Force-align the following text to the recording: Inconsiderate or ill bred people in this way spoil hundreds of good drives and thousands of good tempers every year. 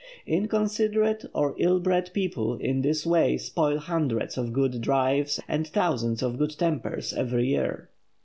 Inconsiderate 0.25 1.25
or 1.31 1.53
ill 1.59 1.79
bred 1.79 2.09
people 2.11 2.55
in 2.55 2.81
this 2.81 3.05
way 3.05 3.37
spoil 3.37 3.77
hundreds 3.77 4.35
of 4.35 4.51
good 4.51 4.81
drives 4.81 5.39
and 5.47 5.67
thousands 5.67 6.23
of 6.23 6.39
good 6.39 6.57
tempers 6.57 7.13
every 7.13 7.45
year. 7.49 7.87